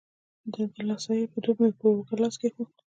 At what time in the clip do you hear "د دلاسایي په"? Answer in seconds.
0.53-1.37